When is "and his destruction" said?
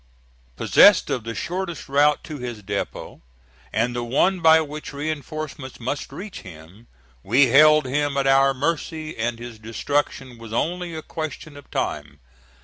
9.15-10.39